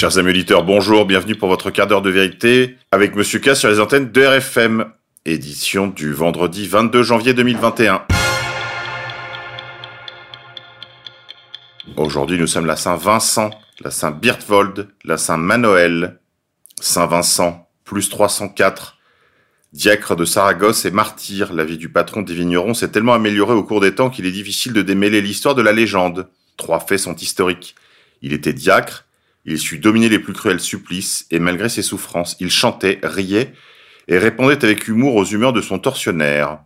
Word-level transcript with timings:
Chers 0.00 0.16
amis 0.16 0.30
auditeurs, 0.30 0.62
bonjour, 0.62 1.06
bienvenue 1.06 1.34
pour 1.34 1.48
votre 1.48 1.70
quart 1.70 1.88
d'heure 1.88 2.02
de 2.02 2.10
vérité 2.10 2.76
avec 2.92 3.16
Monsieur 3.16 3.40
K 3.40 3.56
sur 3.56 3.68
les 3.68 3.80
antennes 3.80 4.12
de 4.12 4.24
RFM, 4.24 4.92
édition 5.26 5.88
du 5.88 6.12
vendredi 6.12 6.68
22 6.68 7.02
janvier 7.02 7.34
2021. 7.34 8.06
Aujourd'hui, 11.96 12.38
nous 12.38 12.46
sommes 12.46 12.66
la 12.66 12.76
Saint-Vincent, 12.76 13.50
la 13.80 13.90
Saint-Birtwold, 13.90 14.86
la 15.02 15.18
Saint-Manoël, 15.18 16.20
Saint-Vincent, 16.80 17.68
plus 17.82 18.08
304, 18.08 18.98
diacre 19.72 20.14
de 20.14 20.24
Saragosse 20.24 20.84
et 20.84 20.92
martyr. 20.92 21.52
La 21.52 21.64
vie 21.64 21.76
du 21.76 21.88
patron 21.88 22.22
des 22.22 22.34
vignerons 22.34 22.74
s'est 22.74 22.92
tellement 22.92 23.14
améliorée 23.14 23.54
au 23.54 23.64
cours 23.64 23.80
des 23.80 23.96
temps 23.96 24.10
qu'il 24.10 24.26
est 24.26 24.30
difficile 24.30 24.74
de 24.74 24.82
démêler 24.82 25.20
l'histoire 25.20 25.56
de 25.56 25.62
la 25.62 25.72
légende. 25.72 26.28
Trois 26.56 26.78
faits 26.78 27.00
sont 27.00 27.16
historiques. 27.16 27.74
Il 28.22 28.32
était 28.32 28.52
diacre, 28.52 29.07
il 29.48 29.58
sut 29.58 29.78
dominer 29.78 30.10
les 30.10 30.18
plus 30.18 30.34
cruels 30.34 30.60
supplices, 30.60 31.26
et 31.30 31.38
malgré 31.38 31.70
ses 31.70 31.82
souffrances, 31.82 32.36
il 32.38 32.50
chantait, 32.50 33.00
riait, 33.02 33.54
et 34.06 34.18
répondait 34.18 34.62
avec 34.62 34.88
humour 34.88 35.16
aux 35.16 35.24
humeurs 35.24 35.54
de 35.54 35.62
son 35.62 35.78
tortionnaire. 35.78 36.58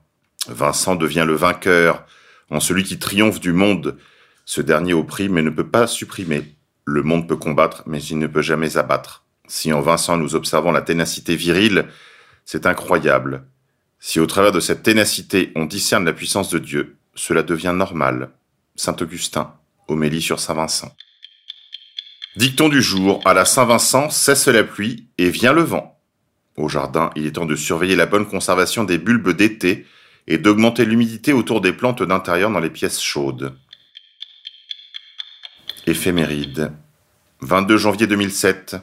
Vincent 0.49 0.97
devient 0.97 1.25
le 1.27 1.35
vainqueur, 1.35 2.05
en 2.51 2.59
celui 2.59 2.83
qui 2.83 2.99
triomphe 2.99 3.39
du 3.39 3.53
monde. 3.53 3.97
Ce 4.45 4.61
dernier 4.61 4.95
opprime 4.95 5.35
mais 5.35 5.43
ne 5.43 5.51
peut 5.51 5.69
pas 5.69 5.87
supprimer. 5.87 6.55
Le 6.85 7.03
monde 7.03 7.29
peut 7.29 7.37
combattre, 7.37 7.85
mais 7.87 8.03
il 8.03 8.19
ne 8.19 8.27
peut 8.27 8.43
jamais 8.43 8.77
abattre. 8.77 9.25
Si 9.47 9.73
en 9.73 9.81
Vincent 9.81 10.17
nous 10.17 10.35
observons 10.35 10.73
la 10.73 10.83
ténacité 10.83 11.37
virile, 11.37 11.87
c'est 12.45 12.67
incroyable. 12.67 13.45
Si 14.01 14.19
au 14.19 14.27
travers 14.27 14.51
de 14.51 14.59
cette 14.59 14.83
ténacité 14.83 15.53
on 15.55 15.67
discerne 15.67 16.05
la 16.05 16.13
puissance 16.13 16.51
de 16.51 16.59
Dieu, 16.59 16.97
cela 17.15 17.45
devient 17.45 17.75
normal. 17.75 18.31
Saint 18.75 18.97
Augustin, 19.01 19.55
homélie 19.87 20.23
sur 20.23 20.41
Saint 20.41 20.55
Vincent. 20.55 20.93
Dicton 22.35 22.71
du 22.71 22.81
jour, 22.81 23.21
à 23.27 23.35
la 23.35 23.45
Saint-Vincent, 23.45 24.09
cesse 24.09 24.49
la 24.49 24.65
pluie 24.65 25.07
et 25.19 25.29
vient 25.29 25.53
le 25.53 25.63
vent. 25.63 26.01
Au 26.57 26.67
jardin, 26.67 27.11
il 27.15 27.27
est 27.27 27.33
temps 27.33 27.45
de 27.45 27.57
surveiller 27.57 27.95
la 27.95 28.07
bonne 28.07 28.27
conservation 28.27 28.85
des 28.85 28.97
bulbes 28.97 29.37
d'été 29.37 29.87
et 30.27 30.39
d'augmenter 30.39 30.87
l'humidité 30.87 31.35
autour 31.35 31.61
des 31.61 31.75
plantes 31.75 32.03
d'intérieur 32.03 32.51
dans 32.51 32.61
les 32.61 32.71
pièces 32.71 33.03
chaudes. 33.03 33.55
Éphéméride. 35.87 36.73
22 37.43 37.77
janvier 37.77 38.07
2007. 38.07 38.77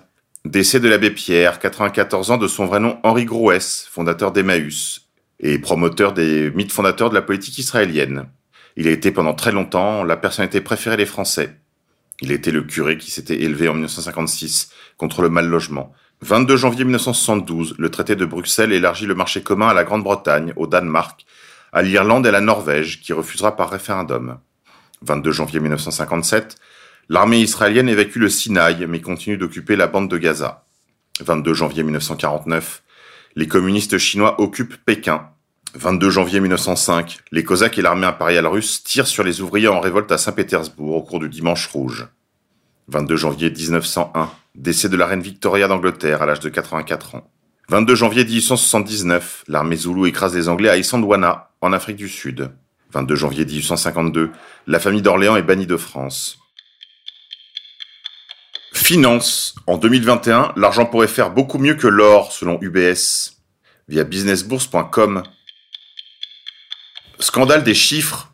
Décès 0.45 0.79
de 0.79 0.87
l'abbé 0.87 1.09
Pierre, 1.09 1.57
94 1.57 2.31
ans 2.31 2.37
de 2.37 2.47
son 2.47 2.67
vrai 2.67 2.79
nom 2.79 2.99
Henri 3.01 3.25
Grouès, 3.25 3.87
fondateur 3.89 4.31
d'Emmaüs 4.31 5.07
et 5.39 5.57
promoteur 5.57 6.13
des 6.13 6.51
mythes 6.51 6.71
fondateurs 6.71 7.09
de 7.09 7.15
la 7.15 7.23
politique 7.23 7.57
israélienne. 7.57 8.27
Il 8.75 8.87
a 8.87 8.91
été 8.91 9.11
pendant 9.11 9.33
très 9.33 9.51
longtemps 9.51 10.03
la 10.03 10.17
personnalité 10.17 10.61
préférée 10.61 10.97
des 10.97 11.07
Français. 11.07 11.58
Il 12.21 12.31
était 12.31 12.51
le 12.51 12.63
curé 12.63 12.97
qui 12.97 13.11
s'était 13.11 13.41
élevé 13.41 13.69
en 13.69 13.73
1956 13.73 14.71
contre 14.97 15.21
le 15.21 15.29
mal 15.29 15.47
logement. 15.47 15.93
22 16.21 16.57
janvier 16.57 16.83
1972, 16.83 17.75
le 17.77 17.89
traité 17.89 18.15
de 18.17 18.25
Bruxelles 18.25 18.73
élargit 18.73 19.05
le 19.05 19.15
marché 19.15 19.41
commun 19.41 19.69
à 19.69 19.73
la 19.73 19.85
Grande-Bretagne, 19.85 20.51
au 20.57 20.67
Danemark, 20.67 21.25
à 21.71 21.81
l'Irlande 21.81 22.25
et 22.25 22.29
à 22.29 22.33
la 22.33 22.41
Norvège, 22.41 22.99
qui 22.99 23.13
refusera 23.13 23.55
par 23.55 23.69
référendum. 23.69 24.37
22 25.01 25.31
janvier 25.31 25.61
1957, 25.61 26.57
l'armée 27.07 27.39
israélienne 27.39 27.87
évacue 27.87 28.17
le 28.17 28.27
Sinaï, 28.27 28.85
mais 28.85 28.99
continue 28.99 29.37
d'occuper 29.37 29.77
la 29.77 29.87
bande 29.87 30.09
de 30.09 30.17
Gaza. 30.17 30.65
22 31.21 31.53
janvier 31.53 31.83
1949, 31.83 32.83
les 33.35 33.47
communistes 33.47 33.97
chinois 33.97 34.41
occupent 34.41 34.75
Pékin. 34.83 35.29
22 35.75 36.09
janvier 36.09 36.41
1905, 36.41 37.19
les 37.31 37.43
Cosaques 37.43 37.77
et 37.77 37.81
l'armée 37.81 38.07
impériale 38.07 38.47
russe 38.47 38.83
tirent 38.83 39.07
sur 39.07 39.23
les 39.23 39.39
ouvriers 39.39 39.67
en 39.69 39.79
révolte 39.79 40.11
à 40.11 40.17
Saint-Pétersbourg 40.17 40.95
au 40.95 41.03
cours 41.03 41.19
du 41.19 41.29
Dimanche 41.29 41.67
Rouge. 41.67 42.07
22 42.89 43.15
janvier 43.15 43.51
1901, 43.51 44.31
décès 44.55 44.89
de 44.89 44.97
la 44.97 45.05
reine 45.05 45.21
Victoria 45.21 45.67
d'Angleterre 45.67 46.21
à 46.21 46.25
l'âge 46.25 46.39
de 46.39 46.49
84 46.49 47.15
ans. 47.15 47.31
22 47.69 47.93
janvier 47.93 48.25
1879, 48.25 49.43
l'armée 49.47 49.75
zoulou 49.75 50.07
écrase 50.07 50.35
les 50.35 50.49
Anglais 50.49 50.69
à 50.69 50.77
Isandwana, 50.77 51.51
en 51.61 51.71
Afrique 51.71 51.97
du 51.97 52.09
Sud. 52.09 52.51
22 52.91 53.15
janvier 53.15 53.45
1852, 53.45 54.31
la 54.65 54.79
famille 54.79 55.03
d'Orléans 55.03 55.35
est 55.35 55.43
bannie 55.43 55.67
de 55.67 55.77
France. 55.77 56.39
Finance. 58.73 59.53
En 59.67 59.77
2021, 59.77 60.53
l'argent 60.55 60.87
pourrait 60.87 61.07
faire 61.07 61.29
beaucoup 61.29 61.59
mieux 61.59 61.75
que 61.75 61.87
l'or, 61.87 62.31
selon 62.31 62.57
UBS. 62.59 63.35
Via 63.87 64.03
businessbourse.com, 64.03 65.23
Scandale 67.19 67.63
des 67.63 67.75
chiffres. 67.75 68.28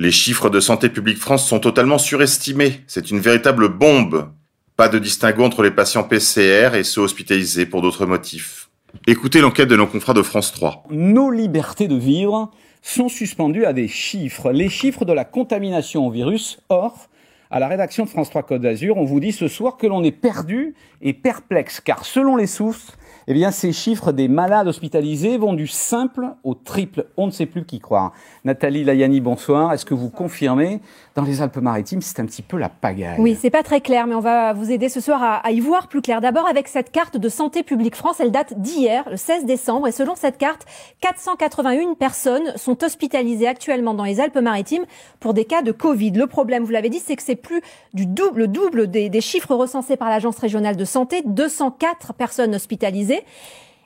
Les 0.00 0.12
chiffres 0.12 0.48
de 0.48 0.60
Santé 0.60 0.90
publique 0.90 1.18
France 1.18 1.48
sont 1.48 1.58
totalement 1.58 1.98
surestimés. 1.98 2.84
C'est 2.86 3.10
une 3.10 3.18
véritable 3.18 3.68
bombe. 3.68 4.30
Pas 4.76 4.88
de 4.88 5.00
distinguo 5.00 5.42
entre 5.42 5.64
les 5.64 5.72
patients 5.72 6.04
PCR 6.04 6.76
et 6.76 6.84
ceux 6.84 7.00
hospitalisés 7.00 7.66
pour 7.66 7.82
d'autres 7.82 8.06
motifs. 8.06 8.70
Écoutez 9.08 9.40
l'enquête 9.40 9.68
de 9.68 9.74
nos 9.74 9.88
confrères 9.88 10.14
de 10.14 10.22
France 10.22 10.52
3. 10.52 10.84
Nos 10.90 11.32
libertés 11.32 11.88
de 11.88 11.96
vivre 11.96 12.52
sont 12.80 13.08
suspendues 13.08 13.64
à 13.64 13.72
des 13.72 13.88
chiffres. 13.88 14.52
Les 14.52 14.68
chiffres 14.68 15.04
de 15.04 15.12
la 15.12 15.24
contamination 15.24 16.06
au 16.06 16.12
virus. 16.12 16.60
Or, 16.68 17.08
à 17.50 17.58
la 17.58 17.68
rédaction 17.68 18.04
de 18.04 18.10
France 18.10 18.30
3 18.30 18.42
Côte 18.42 18.60
d'Azur, 18.60 18.96
on 18.96 19.04
vous 19.04 19.20
dit 19.20 19.32
ce 19.32 19.48
soir 19.48 19.76
que 19.76 19.86
l'on 19.86 20.02
est 20.02 20.12
perdu 20.12 20.74
et 21.00 21.12
perplexe, 21.12 21.80
car 21.80 22.04
selon 22.04 22.36
les 22.36 22.46
sources, 22.46 22.96
eh 23.26 23.34
bien, 23.34 23.50
ces 23.50 23.72
chiffres 23.72 24.12
des 24.12 24.26
malades 24.26 24.68
hospitalisés 24.68 25.36
vont 25.36 25.52
du 25.52 25.66
simple 25.66 26.28
au 26.44 26.54
triple. 26.54 27.06
On 27.18 27.26
ne 27.26 27.30
sait 27.30 27.44
plus 27.46 27.66
qui 27.66 27.78
croire. 27.78 28.12
Nathalie 28.44 28.84
Layani, 28.84 29.20
bonsoir. 29.20 29.72
Est-ce 29.72 29.84
que 29.84 29.92
vous 29.92 30.08
confirmez 30.08 30.80
dans 31.14 31.24
les 31.24 31.42
Alpes-Maritimes, 31.42 32.00
c'est 32.00 32.20
un 32.20 32.26
petit 32.26 32.42
peu 32.42 32.56
la 32.56 32.68
pagaille 32.68 33.18
Oui, 33.18 33.36
c'est 33.38 33.50
pas 33.50 33.62
très 33.62 33.80
clair, 33.80 34.06
mais 34.06 34.14
on 34.14 34.20
va 34.20 34.52
vous 34.52 34.70
aider 34.70 34.88
ce 34.88 35.00
soir 35.00 35.42
à, 35.44 35.50
y 35.50 35.60
voir 35.60 35.88
plus 35.88 36.00
clair. 36.00 36.20
D'abord 36.20 36.46
avec 36.46 36.68
cette 36.68 36.90
carte 36.90 37.16
de 37.16 37.28
Santé 37.28 37.62
publique 37.62 37.96
France, 37.96 38.20
elle 38.20 38.30
date 38.30 38.58
d'hier, 38.58 39.04
le 39.10 39.16
16 39.16 39.44
décembre, 39.44 39.88
et 39.88 39.92
selon 39.92 40.14
cette 40.14 40.38
carte, 40.38 40.64
481 41.00 41.94
personnes 41.94 42.52
sont 42.56 42.82
hospitalisées 42.82 43.48
actuellement 43.48 43.94
dans 43.94 44.04
les 44.04 44.20
Alpes-Maritimes 44.20 44.84
pour 45.20 45.34
des 45.34 45.44
cas 45.44 45.62
de 45.62 45.72
Covid. 45.72 46.12
Le 46.12 46.26
problème, 46.28 46.64
vous 46.64 46.72
l'avez 46.72 46.88
dit, 46.88 47.00
c'est 47.00 47.16
que 47.16 47.22
c'est 47.22 47.37
plus 47.38 47.62
du 47.94 48.04
double, 48.04 48.40
le 48.40 48.48
double 48.48 48.90
des, 48.90 49.08
des 49.08 49.20
chiffres 49.20 49.54
recensés 49.54 49.96
par 49.96 50.10
l'Agence 50.10 50.38
régionale 50.38 50.76
de 50.76 50.84
santé, 50.84 51.22
204 51.24 52.12
personnes 52.12 52.54
hospitalisées 52.54 53.24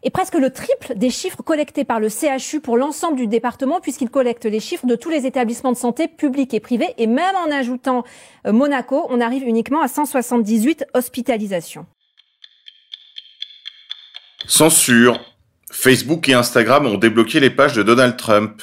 et 0.03 0.11
presque 0.11 0.35
le 0.35 0.51
triple 0.51 0.95
des 0.97 1.11
chiffres 1.11 1.43
collectés 1.43 1.85
par 1.85 2.01
le 2.01 2.09
CHU 2.09 2.61
pour 2.61 2.77
l'ensemble 2.77 3.17
du 3.17 3.27
département, 3.27 3.81
puisqu'il 3.81 4.11
collecte 4.11 4.45
les 4.45 4.61
chiffres 4.61 4.87
de 4.87 4.97
tous 4.97 5.11
les 5.11 5.27
établissements 5.27 5.73
de 5.73 5.77
santé 5.77 6.09
publics 6.09 6.53
et 6.55 6.61
privés. 6.61 6.93
Et 6.99 7.07
même 7.07 7.37
en 7.37 7.51
ajoutant 7.51 8.05
euh, 8.47 8.53
Monaco, 8.53 9.07
on 9.11 9.21
arrive 9.21 9.45
uniquement 9.45 9.81
à 9.81 9.89
178 9.89 10.87
hospitalisations. 10.95 11.87
Censure. 14.47 15.21
Facebook 15.71 16.29
et 16.29 16.35
Instagram 16.35 16.87
ont 16.87 16.99
débloqué 16.99 17.41
les 17.41 17.49
pages 17.51 17.75
de 17.75 17.83
Donald 17.83 18.17
Trump. 18.17 18.61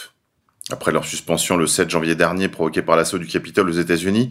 Après 0.72 0.92
leur 0.92 1.06
suspension 1.06 1.58
le 1.58 1.66
7 1.66 1.90
janvier 1.90 2.16
dernier 2.16 2.50
provoquée 2.50 2.84
par 2.84 2.96
l'assaut 2.96 3.18
du 3.18 3.26
Capitole 3.26 3.70
aux 3.70 3.74
États-Unis, 3.74 4.30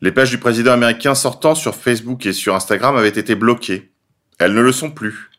les 0.00 0.12
pages 0.12 0.30
du 0.30 0.38
président 0.38 0.72
américain 0.72 1.14
sortant 1.14 1.54
sur 1.54 1.74
Facebook 1.74 2.24
et 2.26 2.32
sur 2.32 2.54
Instagram 2.54 2.96
avaient 2.96 3.08
été 3.08 3.34
bloquées. 3.34 3.92
Elles 4.38 4.54
ne 4.54 4.60
le 4.60 4.72
sont 4.72 4.90
plus. 4.90 5.30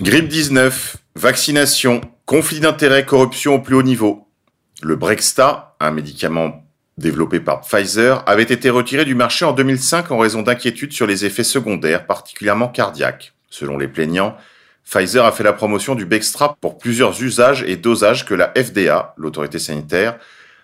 Grippe 0.00 0.28
19, 0.28 0.96
vaccination, 1.16 2.00
conflit 2.26 2.60
d'intérêts, 2.60 3.04
corruption 3.04 3.54
au 3.54 3.58
plus 3.60 3.74
haut 3.74 3.82
niveau. 3.82 4.28
Le 4.82 4.94
Brexta, 4.94 5.76
un 5.80 5.90
médicament 5.90 6.64
développé 6.98 7.40
par 7.40 7.62
Pfizer, 7.62 8.22
avait 8.26 8.42
été 8.42 8.70
retiré 8.70 9.04
du 9.04 9.14
marché 9.14 9.44
en 9.44 9.52
2005 9.52 10.10
en 10.10 10.18
raison 10.18 10.42
d'inquiétudes 10.42 10.92
sur 10.92 11.06
les 11.06 11.24
effets 11.24 11.44
secondaires, 11.44 12.06
particulièrement 12.06 12.68
cardiaques. 12.68 13.34
Selon 13.50 13.78
les 13.78 13.88
plaignants, 13.88 14.36
Pfizer 14.84 15.24
a 15.24 15.32
fait 15.32 15.42
la 15.42 15.52
promotion 15.52 15.94
du 15.94 16.04
Bextra 16.04 16.56
pour 16.60 16.78
plusieurs 16.78 17.20
usages 17.22 17.64
et 17.66 17.76
dosages 17.76 18.24
que 18.24 18.34
la 18.34 18.52
FDA, 18.56 19.14
l'autorité 19.16 19.58
sanitaire, 19.58 20.18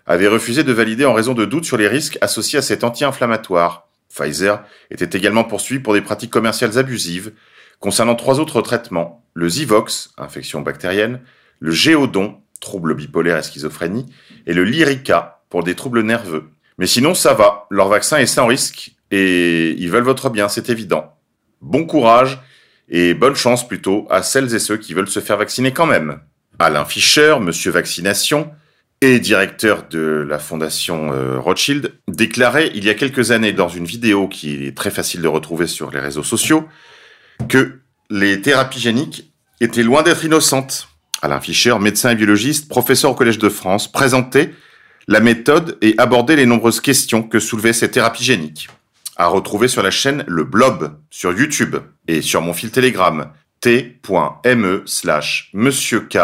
avait 0.07 0.29
refusé 0.29 0.65
de 0.65 0.73
valider 0.73 1.05
en 1.05 1.15
raison 1.15 1.35
de 1.35 1.45
doutes 1.45 1.65
sur 1.65 1.77
les 1.77 1.89
risques 1.89 2.19
associés 2.21 2.59
à 2.59 2.63
cet 2.63 2.85
anti-inflammatoire. 2.85 3.89
Pfizer 4.09 4.63
était 4.91 5.17
également 5.17 5.45
poursuivi 5.45 5.83
pour 5.83 5.95
des 5.95 6.03
pratiques 6.03 6.31
commerciales 6.31 6.79
abusives 6.79 7.33
concernant 7.81 8.15
trois 8.15 8.41
autres 8.41 8.63
traitements, 8.63 9.25
le 9.35 9.49
Zivox, 9.49 10.13
infection 10.17 10.61
bactérienne, 10.61 11.21
le 11.59 11.71
Géodon, 11.71 12.41
trouble 12.61 12.95
bipolaire 12.95 13.37
et 13.37 13.43
schizophrénie, 13.43 14.07
et 14.47 14.55
le 14.55 14.65
Lyrica, 14.65 15.43
pour 15.51 15.65
des 15.65 15.75
troubles 15.75 16.03
nerveux. 16.03 16.45
Mais 16.79 16.87
sinon, 16.87 17.15
ça 17.15 17.35
va, 17.35 17.67
leur 17.71 17.89
vaccin 17.89 18.17
est 18.19 18.27
sans 18.27 18.47
risque, 18.47 18.93
et 19.11 19.73
ils 19.73 19.91
veulent 19.91 20.05
votre 20.05 20.31
bien, 20.31 20.49
c'est 20.49 20.71
évident. 20.71 21.13
Bon 21.61 21.85
courage, 21.85 22.41
et 22.89 23.15
bonne 23.15 23.35
chance 23.35 23.67
plutôt 23.67 24.07
à 24.11 24.23
celles 24.23 24.55
et 24.55 24.59
ceux 24.59 24.77
qui 24.77 24.95
veulent 24.95 25.09
se 25.09 25.21
faire 25.21 25.37
vacciner 25.37 25.73
quand 25.73 25.87
même. 25.87 26.21
Alain 26.59 26.85
Fischer, 26.85 27.37
monsieur 27.41 27.71
vaccination, 27.71 28.51
et 29.01 29.21
directeur 29.21 29.87
de 29.89 30.25
la 30.29 30.39
fondation 30.39 31.13
euh, 31.13 31.39
Rothschild, 31.39 31.93
déclarait 32.09 32.71
il 32.75 32.85
y 32.85 32.91
a 32.91 32.95
quelques 32.95 33.31
années 33.31 33.53
dans 33.53 33.69
une 33.69 33.85
vidéo 33.85 34.29
qui 34.29 34.67
est 34.67 34.77
très 34.77 34.91
facile 34.91 35.23
de 35.23 35.29
retrouver 35.29 35.67
sur 35.67 35.91
les 35.91 36.01
réseaux 36.01 36.23
sociaux 36.23 36.69
que 37.49 37.81
les 38.11 38.41
thérapies 38.41 38.81
géniques 38.81 39.33
étaient 39.61 39.83
loin 39.83 40.03
d'être 40.03 40.25
innocentes. 40.25 40.89
Alain 41.23 41.41
Fischer, 41.41 41.79
médecin 41.79 42.11
et 42.11 42.15
biologiste, 42.15 42.69
professeur 42.69 43.11
au 43.11 43.15
Collège 43.15 43.39
de 43.39 43.49
France, 43.49 43.91
présentait 43.91 44.55
la 45.09 45.21
méthode 45.21 45.77
et 45.83 45.95
abordait 45.99 46.37
les 46.37 46.47
nombreuses 46.47 46.81
questions 46.81 47.23
que 47.23 47.41
soulevaient 47.41 47.73
ces 47.73 47.91
thérapies 47.91 48.25
géniques. 48.25 48.69
à 49.17 49.29
retrouver 49.29 49.69
sur 49.69 49.83
la 49.83 49.93
chaîne 49.93 50.25
Le 50.27 50.43
Blob 50.43 50.99
sur 51.09 51.33
YouTube 51.33 51.77
et 52.09 52.21
sur 52.21 52.41
mon 52.41 52.53
fil 52.53 52.73
Telegram 52.73 53.31
t.me 53.61 54.83
slash 54.87 55.51
monsieur 55.55 56.01
K 56.01 56.19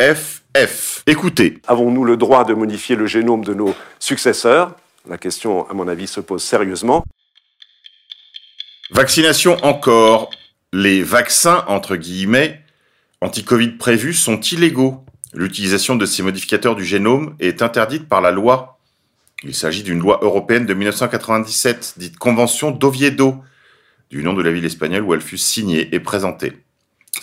OFF. 0.00 1.02
Écoutez. 1.06 1.58
Avons-nous 1.66 2.04
le 2.04 2.16
droit 2.16 2.44
de 2.44 2.54
modifier 2.54 2.96
le 2.96 3.06
génome 3.06 3.44
de 3.44 3.54
nos 3.54 3.74
successeurs? 3.98 4.76
La 5.08 5.18
question, 5.18 5.68
à 5.70 5.74
mon 5.74 5.88
avis, 5.88 6.06
se 6.06 6.20
pose 6.20 6.42
sérieusement. 6.42 7.04
Vaccination 8.90 9.56
encore. 9.64 10.30
Les 10.72 11.02
vaccins, 11.02 11.64
entre 11.68 11.96
guillemets, 11.96 12.60
anti-Covid 13.20 13.70
prévus 13.70 14.14
sont 14.14 14.40
illégaux. 14.40 15.04
L'utilisation 15.32 15.96
de 15.96 16.06
ces 16.06 16.22
modificateurs 16.22 16.76
du 16.76 16.84
génome 16.84 17.34
est 17.40 17.62
interdite 17.62 18.08
par 18.08 18.20
la 18.20 18.30
loi. 18.30 18.78
Il 19.42 19.54
s'agit 19.54 19.82
d'une 19.82 20.00
loi 20.00 20.18
européenne 20.22 20.66
de 20.66 20.74
1997, 20.74 21.94
dite 21.96 22.18
Convention 22.18 22.70
d'Oviedo, 22.70 23.36
du 24.10 24.22
nom 24.22 24.34
de 24.34 24.42
la 24.42 24.52
ville 24.52 24.64
espagnole 24.64 25.02
où 25.02 25.14
elle 25.14 25.20
fut 25.20 25.38
signée 25.38 25.94
et 25.94 26.00
présentée. 26.00 26.52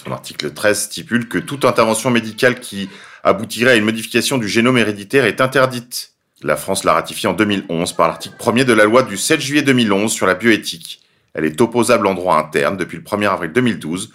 Son 0.02 0.12
article 0.12 0.52
13 0.52 0.84
stipule 0.84 1.28
que 1.28 1.38
toute 1.38 1.66
intervention 1.66 2.10
médicale 2.10 2.60
qui 2.60 2.90
aboutirait 3.24 3.72
à 3.72 3.76
une 3.76 3.86
modification 3.86 4.38
du 4.38 4.48
génome 4.48 4.78
héréditaire 4.78 5.26
est 5.26 5.42
interdite. 5.42 6.14
La 6.42 6.58
France 6.58 6.84
l'a 6.84 6.94
ratifié 6.94 7.30
en 7.30 7.34
2011 7.34 7.94
par 7.94 8.08
l'article 8.08 8.36
1er 8.38 8.66
de 8.66 8.74
la 8.74 8.84
loi 8.84 9.04
du 9.04 9.18
7 9.18 9.40
juillet 9.40 9.62
2011 9.62 10.12
sur 10.12 10.26
la 10.26 10.36
bioéthique. 10.36 11.02
Elle 11.34 11.46
est 11.46 11.62
opposable 11.62 12.06
en 12.08 12.14
droit 12.14 12.38
interne 12.38 12.76
depuis 12.76 12.98
le 12.98 13.04
1er 13.04 13.30
avril 13.30 13.52
2012, 13.54 14.12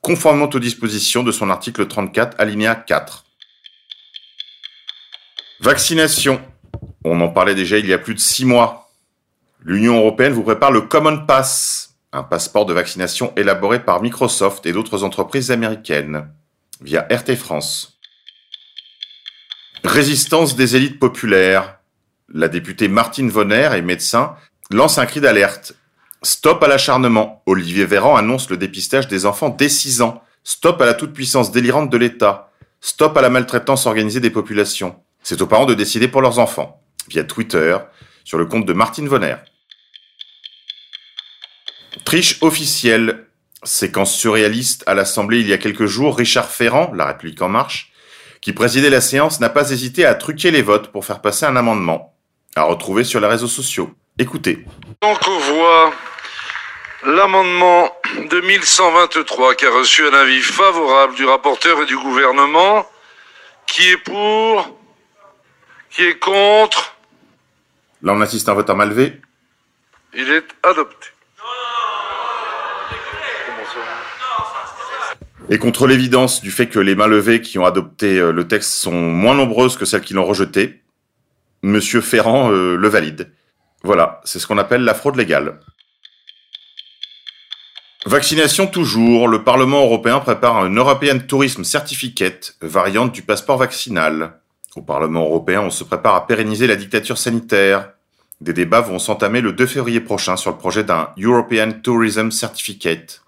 conformément 0.00 0.48
aux 0.48 0.58
dispositions 0.58 1.22
de 1.22 1.32
son 1.32 1.50
article 1.50 1.86
34, 1.86 2.40
alinéa 2.40 2.74
4. 2.74 3.24
Vaccination. 5.60 6.40
On 7.04 7.20
en 7.20 7.28
parlait 7.28 7.54
déjà 7.54 7.78
il 7.78 7.86
y 7.86 7.92
a 7.92 7.98
plus 7.98 8.14
de 8.14 8.20
six 8.20 8.44
mois. 8.44 8.90
L'Union 9.64 9.98
européenne 9.98 10.32
vous 10.32 10.42
prépare 10.42 10.70
le 10.70 10.82
Common 10.82 11.26
Pass, 11.26 11.85
un 12.16 12.22
passeport 12.22 12.64
de 12.64 12.72
vaccination 12.72 13.32
élaboré 13.36 13.84
par 13.84 14.00
Microsoft 14.00 14.64
et 14.64 14.72
d'autres 14.72 15.04
entreprises 15.04 15.50
américaines, 15.50 16.28
via 16.80 17.06
RT 17.10 17.36
France. 17.36 17.98
Résistance 19.84 20.56
des 20.56 20.76
élites 20.76 20.98
populaires. 20.98 21.78
La 22.32 22.48
députée 22.48 22.88
Martine 22.88 23.28
Vonner 23.28 23.70
et 23.76 23.82
médecin 23.82 24.34
lance 24.70 24.98
un 24.98 25.06
cri 25.06 25.20
d'alerte 25.20 25.74
Stop 26.22 26.62
à 26.62 26.68
l'acharnement. 26.68 27.42
Olivier 27.46 27.84
Véran 27.84 28.16
annonce 28.16 28.50
le 28.50 28.56
dépistage 28.56 29.06
des 29.06 29.26
enfants 29.26 29.50
dès 29.50 29.68
6 29.68 30.00
ans. 30.00 30.22
Stop 30.42 30.80
à 30.80 30.86
la 30.86 30.94
toute-puissance 30.94 31.52
délirante 31.52 31.90
de 31.90 31.98
l'État. 31.98 32.50
Stop 32.80 33.16
à 33.16 33.20
la 33.20 33.28
maltraitance 33.28 33.86
organisée 33.86 34.20
des 34.20 34.30
populations. 34.30 34.96
C'est 35.22 35.42
aux 35.42 35.46
parents 35.46 35.66
de 35.66 35.74
décider 35.74 36.08
pour 36.08 36.22
leurs 36.22 36.38
enfants. 36.38 36.82
Via 37.08 37.24
Twitter, 37.24 37.76
sur 38.24 38.38
le 38.38 38.46
compte 38.46 38.66
de 38.66 38.72
Martine 38.72 39.06
Vonner. 39.06 39.36
Triche 42.04 42.38
officielle. 42.42 43.26
Séquence 43.62 44.14
surréaliste 44.16 44.84
à 44.86 44.94
l'Assemblée 44.94 45.40
il 45.40 45.48
y 45.48 45.52
a 45.52 45.58
quelques 45.58 45.86
jours. 45.86 46.16
Richard 46.16 46.50
Ferrand, 46.50 46.92
La 46.94 47.06
République 47.06 47.42
en 47.42 47.48
marche, 47.48 47.90
qui 48.40 48.52
présidait 48.52 48.90
la 48.90 49.00
séance, 49.00 49.40
n'a 49.40 49.48
pas 49.48 49.70
hésité 49.70 50.04
à 50.04 50.14
truquer 50.14 50.50
les 50.50 50.62
votes 50.62 50.92
pour 50.92 51.04
faire 51.04 51.20
passer 51.20 51.46
un 51.46 51.56
amendement. 51.56 52.14
À 52.54 52.62
retrouver 52.62 53.04
sur 53.04 53.20
les 53.20 53.26
réseaux 53.26 53.48
sociaux. 53.48 53.92
Écoutez. 54.18 54.64
Donc 55.02 55.18
on 55.26 55.38
voit 55.38 55.92
l'amendement 57.04 57.90
2123 58.30 59.54
qui 59.56 59.66
a 59.66 59.70
reçu 59.70 60.06
un 60.06 60.14
avis 60.14 60.40
favorable 60.40 61.14
du 61.16 61.24
rapporteur 61.24 61.82
et 61.82 61.86
du 61.86 61.96
gouvernement. 61.96 62.86
Qui 63.66 63.88
est 63.90 63.96
pour 63.96 64.78
Qui 65.90 66.04
est 66.04 66.18
contre 66.18 66.94
Là, 68.02 68.12
on 68.12 68.20
assiste 68.20 68.48
à 68.48 68.52
un 68.52 68.54
vote 68.54 68.70
à 68.70 68.74
main 68.74 68.86
levée. 68.86 69.20
Il 70.14 70.30
est 70.30 70.46
adopté. 70.62 71.08
Et 75.48 75.58
contre 75.58 75.86
l'évidence 75.86 76.40
du 76.40 76.50
fait 76.50 76.66
que 76.66 76.80
les 76.80 76.96
mains 76.96 77.06
levées 77.06 77.40
qui 77.40 77.58
ont 77.58 77.66
adopté 77.66 78.18
euh, 78.18 78.32
le 78.32 78.48
texte 78.48 78.72
sont 78.72 78.92
moins 78.92 79.34
nombreuses 79.34 79.76
que 79.76 79.84
celles 79.84 80.00
qui 80.00 80.14
l'ont 80.14 80.24
rejeté, 80.24 80.82
Monsieur 81.62 82.00
Ferrand 82.00 82.50
euh, 82.50 82.76
le 82.76 82.88
valide. 82.88 83.32
Voilà, 83.84 84.20
c'est 84.24 84.40
ce 84.40 84.46
qu'on 84.48 84.58
appelle 84.58 84.82
la 84.82 84.94
fraude 84.94 85.16
légale. 85.16 85.60
Vaccination 88.06 88.66
toujours, 88.66 89.28
le 89.28 89.44
Parlement 89.44 89.84
européen 89.84 90.18
prépare 90.18 90.58
un 90.58 90.70
European 90.70 91.18
Tourism 91.20 91.62
Certificate, 91.62 92.56
variante 92.60 93.12
du 93.12 93.22
passeport 93.22 93.58
vaccinal. 93.58 94.40
Au 94.74 94.82
Parlement 94.82 95.24
européen, 95.24 95.62
on 95.62 95.70
se 95.70 95.84
prépare 95.84 96.16
à 96.16 96.26
pérenniser 96.26 96.66
la 96.66 96.76
dictature 96.76 97.18
sanitaire. 97.18 97.92
Des 98.40 98.52
débats 98.52 98.80
vont 98.80 98.98
s'entamer 98.98 99.40
le 99.40 99.52
2 99.52 99.66
février 99.66 100.00
prochain 100.00 100.36
sur 100.36 100.50
le 100.50 100.56
projet 100.56 100.84
d'un 100.84 101.10
European 101.16 101.70
Tourism 101.82 102.30
Certificate. 102.30 103.22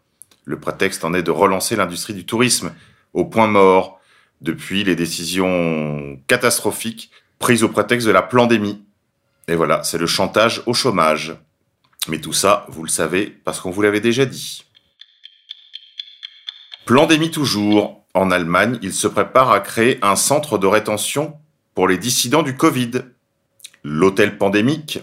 Le 0.48 0.58
prétexte 0.58 1.04
en 1.04 1.12
est 1.12 1.22
de 1.22 1.30
relancer 1.30 1.76
l'industrie 1.76 2.14
du 2.14 2.24
tourisme 2.24 2.72
au 3.12 3.26
point 3.26 3.48
mort 3.48 4.00
depuis 4.40 4.82
les 4.82 4.96
décisions 4.96 6.18
catastrophiques 6.26 7.10
prises 7.38 7.62
au 7.62 7.68
prétexte 7.68 8.06
de 8.06 8.12
la 8.12 8.22
pandémie. 8.22 8.82
Et 9.46 9.54
voilà, 9.54 9.82
c'est 9.82 9.98
le 9.98 10.06
chantage 10.06 10.62
au 10.64 10.72
chômage. 10.72 11.36
Mais 12.08 12.18
tout 12.18 12.32
ça, 12.32 12.64
vous 12.70 12.82
le 12.82 12.88
savez 12.88 13.26
parce 13.26 13.60
qu'on 13.60 13.70
vous 13.70 13.82
l'avait 13.82 14.00
déjà 14.00 14.24
dit. 14.24 14.64
Pandémie 16.86 17.30
toujours. 17.30 18.06
En 18.14 18.30
Allemagne, 18.30 18.78
il 18.80 18.94
se 18.94 19.06
prépare 19.06 19.50
à 19.50 19.60
créer 19.60 19.98
un 20.00 20.16
centre 20.16 20.56
de 20.56 20.66
rétention 20.66 21.36
pour 21.74 21.88
les 21.88 21.98
dissidents 21.98 22.42
du 22.42 22.56
Covid. 22.56 23.02
L'hôtel 23.84 24.38
pandémique, 24.38 25.00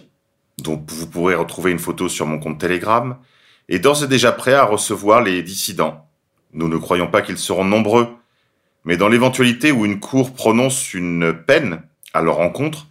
dont 0.57 0.83
vous 0.87 1.05
pourrez 1.05 1.35
retrouver 1.35 1.69
une 1.69 1.77
photo 1.77 2.09
sur 2.09 2.25
mon 2.25 2.39
compte 2.39 2.59
Telegram, 2.59 3.19
est 3.69 3.79
d'ores 3.79 4.03
et 4.03 4.07
déjà 4.07 4.31
prêt 4.31 4.53
à 4.53 4.63
recevoir 4.63 5.21
les 5.21 5.41
dissidents. 5.43 6.07
Nous 6.53 6.67
ne 6.67 6.77
croyons 6.77 7.07
pas 7.07 7.21
qu'ils 7.21 7.37
seront 7.37 7.65
nombreux, 7.65 8.09
mais 8.85 8.97
dans 8.97 9.09
l'éventualité 9.09 9.71
où 9.71 9.85
une 9.85 9.99
cour 9.99 10.33
prononce 10.33 10.93
une 10.93 11.33
peine 11.33 11.81
à 12.13 12.21
leur 12.21 12.39
encontre, 12.39 12.87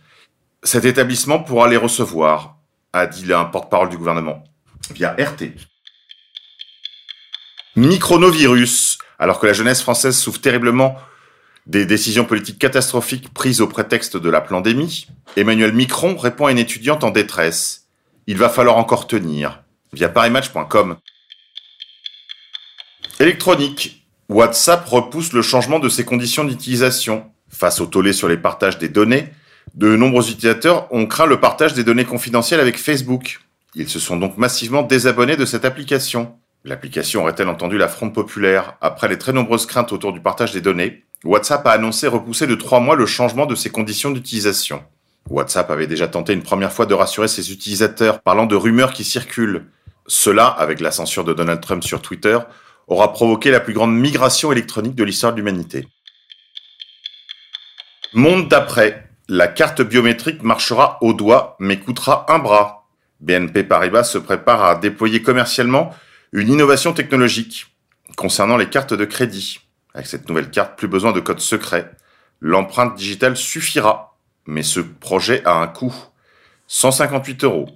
cet 0.63 0.85
établissement 0.85 1.39
pourra 1.39 1.69
les 1.69 1.77
recevoir, 1.77 2.57
a 2.93 3.07
dit 3.07 3.33
un 3.33 3.45
porte-parole 3.45 3.89
du 3.89 3.99
gouvernement, 3.99 4.45
via 4.91 5.13
RT. 5.13 5.53
Micronovirus, 7.77 8.99
alors 9.19 9.41
que 9.41 9.47
la 9.47 9.53
jeunesse 9.53 9.83
française 9.83 10.17
souffre 10.17 10.41
terriblement 10.41 10.97
des 11.67 11.87
décisions 11.87 12.25
politiques 12.25 12.59
catastrophiques 12.59 13.33
prises 13.33 13.61
au 13.61 13.67
prétexte 13.67 14.17
de 14.17 14.31
la 14.31 14.41
pandémie, 14.41 15.07
Emmanuel 15.37 15.73
Micron 15.73 16.17
répond 16.17 16.47
à 16.47 16.53
une 16.53 16.59
étudiante 16.59 17.05
en 17.05 17.11
détresse. 17.11 17.89
Il 18.27 18.37
va 18.37 18.49
falloir 18.49 18.77
encore 18.77 19.07
tenir 19.07 19.64
via 19.95 20.09
parimatch.com. 20.09 20.97
Électronique. 23.21 24.07
WhatsApp 24.29 24.87
repousse 24.87 25.33
le 25.33 25.43
changement 25.43 25.79
de 25.79 25.89
ses 25.89 26.05
conditions 26.05 26.45
d'utilisation. 26.45 27.31
Face 27.49 27.81
au 27.81 27.87
tollé 27.87 28.13
sur 28.13 28.27
les 28.27 28.37
partages 28.37 28.79
des 28.79 28.89
données, 28.89 29.29
de 29.75 29.97
nombreux 29.97 30.31
utilisateurs 30.31 30.93
ont 30.93 31.07
craint 31.07 31.27
le 31.27 31.41
partage 31.41 31.75
des 31.75 31.85
données 31.85 32.05
confidentielles 32.05 32.61
avec 32.61 32.79
Facebook. 32.79 33.41
Ils 33.75 33.89
se 33.89 33.99
sont 33.99 34.17
donc 34.17 34.37
massivement 34.37 34.83
désabonnés 34.83 35.37
de 35.37 35.45
cette 35.45 35.65
application. 35.65 36.35
L'application 36.65 37.23
aurait-elle 37.23 37.49
entendu 37.49 37.77
la 37.77 37.89
fronde 37.89 38.15
populaire 38.15 38.77
Après 38.81 39.09
les 39.09 39.19
très 39.19 39.33
nombreuses 39.33 39.67
craintes 39.67 39.93
autour 39.93 40.13
du 40.13 40.21
partage 40.21 40.53
des 40.53 40.61
données, 40.61 41.05
WhatsApp 41.25 41.67
a 41.67 41.73
annoncé 41.73 42.07
repousser 42.09 42.47
de 42.47 42.55
trois 42.55 42.81
mois 42.81 42.97
le 42.97 43.07
changement 43.07 43.47
de 43.47 43.55
ses 43.55 43.71
conditions 43.71 44.11
d'utilisation. 44.11 44.83
WhatsApp 45.31 45.71
avait 45.71 45.87
déjà 45.87 46.09
tenté 46.09 46.33
une 46.33 46.43
première 46.43 46.73
fois 46.73 46.87
de 46.87 46.95
rassurer 46.95 47.29
ses 47.29 47.53
utilisateurs 47.53 48.21
parlant 48.21 48.47
de 48.47 48.57
rumeurs 48.57 48.93
qui 48.93 49.05
circulent. 49.05 49.67
Cela, 50.07 50.47
avec 50.47 50.81
la 50.81 50.91
censure 50.91 51.25
de 51.25 51.33
Donald 51.33 51.61
Trump 51.61 51.83
sur 51.83 52.03
Twitter, 52.03 52.39
aura 52.87 53.13
provoqué 53.13 53.51
la 53.51 53.61
plus 53.61 53.73
grande 53.73 53.95
migration 53.97 54.53
électronique 54.53 54.95
de 54.95 55.05
l'histoire 55.05 55.33
de 55.33 55.39
l'humanité. 55.39 55.89
Monde 58.13 58.49
d'après. 58.49 59.11
La 59.29 59.49
carte 59.49 59.81
biométrique 59.81 60.43
marchera 60.43 60.99
au 61.01 61.15
doigt 61.15 61.57
mais 61.59 61.79
coûtera 61.79 62.27
un 62.29 62.39
bras. 62.39 62.87
BNP 63.21 63.65
Paribas 63.65 64.05
se 64.05 64.19
prépare 64.19 64.63
à 64.63 64.77
déployer 64.77 65.23
commercialement 65.23 65.95
une 66.33 66.51
innovation 66.51 66.93
technologique 66.93 67.67
concernant 68.17 68.59
les 68.59 68.69
cartes 68.69 68.93
de 68.93 69.05
crédit. 69.05 69.61
Avec 69.95 70.07
cette 70.07 70.29
nouvelle 70.29 70.51
carte, 70.51 70.77
plus 70.77 70.89
besoin 70.89 71.13
de 71.13 71.21
code 71.21 71.41
secret. 71.41 71.91
L'empreinte 72.41 72.97
digitale 72.97 73.37
suffira. 73.37 74.19
Mais 74.47 74.63
ce 74.63 74.81
projet 74.81 75.43
a 75.47 75.55
un 75.55 75.69
coût. 75.69 75.95
158 76.67 77.45
euros. 77.45 77.69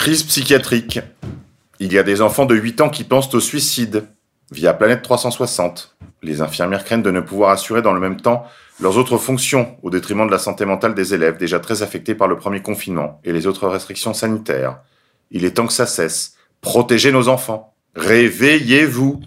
Crise 0.00 0.22
psychiatrique. 0.22 0.98
Il 1.78 1.92
y 1.92 1.98
a 1.98 2.02
des 2.02 2.22
enfants 2.22 2.46
de 2.46 2.54
8 2.54 2.80
ans 2.80 2.88
qui 2.88 3.04
pensent 3.04 3.34
au 3.34 3.38
suicide 3.38 4.06
via 4.50 4.72
Planète 4.72 5.02
360. 5.02 5.94
Les 6.22 6.40
infirmières 6.40 6.86
craignent 6.86 7.02
de 7.02 7.10
ne 7.10 7.20
pouvoir 7.20 7.50
assurer 7.50 7.82
dans 7.82 7.92
le 7.92 8.00
même 8.00 8.18
temps 8.18 8.46
leurs 8.80 8.96
autres 8.96 9.18
fonctions 9.18 9.76
au 9.82 9.90
détriment 9.90 10.26
de 10.26 10.32
la 10.32 10.38
santé 10.38 10.64
mentale 10.64 10.94
des 10.94 11.12
élèves 11.12 11.36
déjà 11.36 11.60
très 11.60 11.82
affectés 11.82 12.14
par 12.14 12.28
le 12.28 12.38
premier 12.38 12.62
confinement 12.62 13.20
et 13.24 13.32
les 13.34 13.46
autres 13.46 13.68
restrictions 13.68 14.14
sanitaires. 14.14 14.78
Il 15.30 15.44
est 15.44 15.50
temps 15.50 15.66
que 15.66 15.72
ça 15.74 15.84
cesse. 15.84 16.34
Protégez 16.62 17.12
nos 17.12 17.28
enfants. 17.28 17.74
Réveillez-vous. 17.94 19.20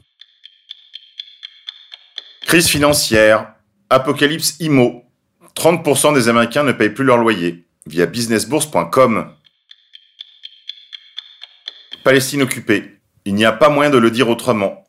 Crise 2.48 2.68
financière. 2.68 3.54
Apocalypse 3.92 4.56
IMO. 4.60 5.04
30% 5.56 6.16
des 6.16 6.30
Américains 6.30 6.64
ne 6.64 6.72
payent 6.72 6.90
plus 6.90 7.06
leur 7.06 7.18
loyer. 7.18 7.64
via 7.86 8.08
businessbourse.com. 8.08 9.34
Palestine 12.04 12.42
occupée. 12.42 13.00
Il 13.24 13.34
n'y 13.34 13.46
a 13.46 13.54
pas 13.54 13.70
moyen 13.70 13.90
de 13.90 13.98
le 13.98 14.12
dire 14.12 14.28
autrement. 14.28 14.84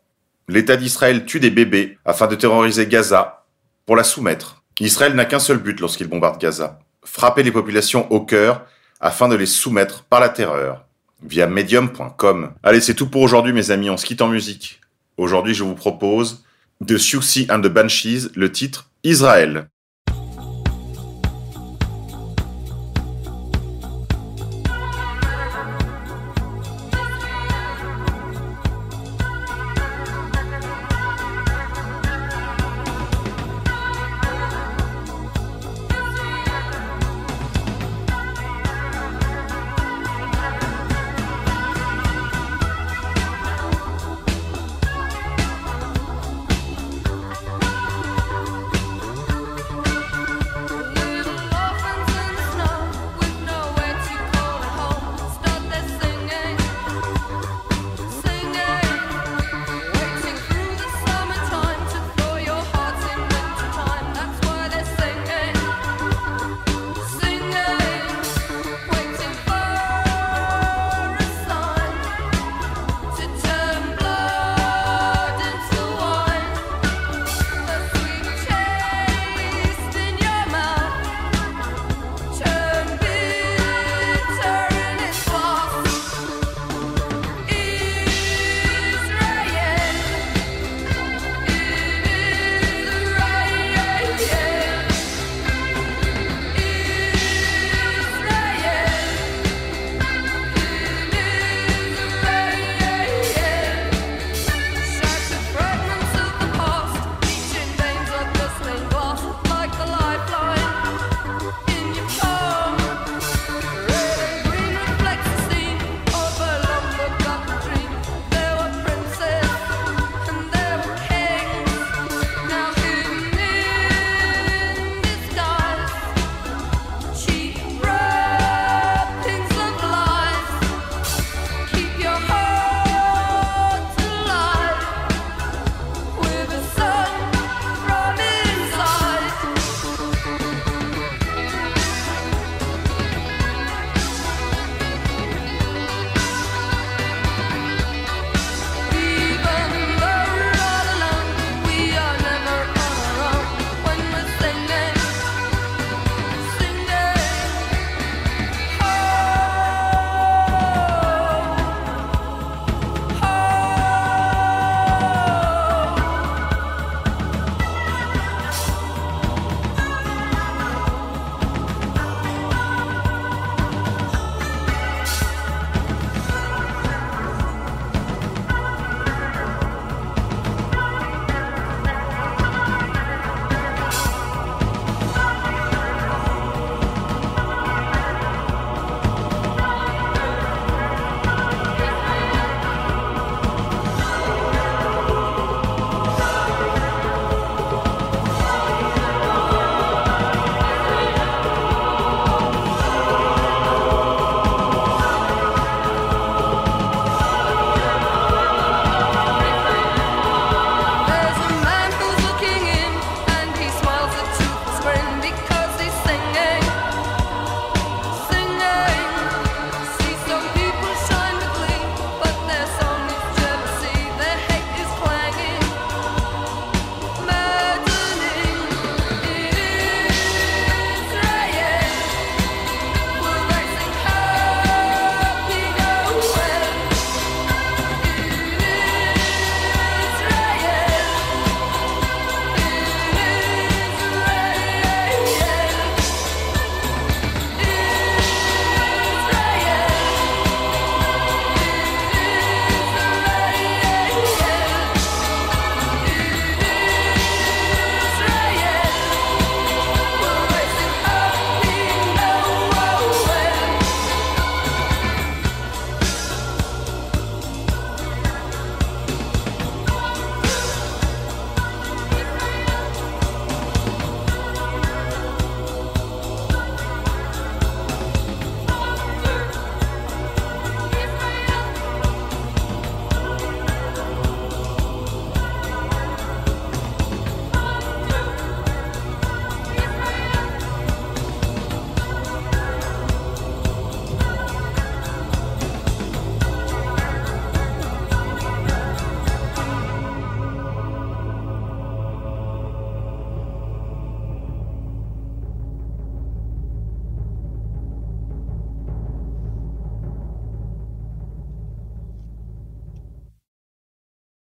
L'État 0.49 0.77
d'Israël 0.77 1.25
tue 1.25 1.39
des 1.39 1.51
bébés 1.51 1.97
afin 2.05 2.27
de 2.27 2.35
terroriser 2.35 2.89
Gaza 2.89 3.45
pour 3.87 3.95
la 3.95 4.03
soumettre. 4.03 4.65
Israël 4.81 5.15
n'a 5.15 5.25
qu'un 5.25 5.39
seul 5.39 5.59
but 5.59 5.79
lorsqu'il 5.79 6.09
bombarde 6.09 6.41
Gaza. 6.41 6.81
Frapper 7.05 7.45
les 7.45 7.53
populations 7.53 8.11
au 8.11 8.21
cœur 8.21 8.67
afin 9.01 9.29
de 9.29 9.37
les 9.37 9.47
soumettre 9.47 10.03
par 10.03 10.19
la 10.19 10.29
terreur 10.29 10.85
via 11.23 11.47
medium.com. 11.47 12.53
Allez, 12.65 12.81
c'est 12.81 12.95
tout 12.95 13.09
pour 13.09 13.23
aujourd'hui 13.23 13.53
mes 13.53 13.71
amis, 13.71 13.91
on 13.91 13.97
se 13.97 14.07
quitte 14.07 14.23
en 14.23 14.29
musique. 14.29 14.81
Aujourd'hui, 15.17 15.55
je 15.55 15.63
vous 15.63 15.77
propose 15.77 16.45
de 16.81 16.99
Siouxsie 16.99 17.47
and 17.49 17.61
the 17.61 17.69
Banshees, 17.69 18.31
le 18.35 18.51
titre 18.51 18.91
Israël. 19.05 19.69